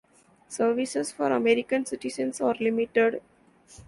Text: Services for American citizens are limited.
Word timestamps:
Services 0.47 1.11
for 1.11 1.27
American 1.31 1.85
citizens 1.85 2.41
are 2.41 2.55
limited. 2.59 3.21